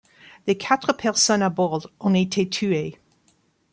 [0.47, 2.97] Les quatre personnes à bord ont été tuées.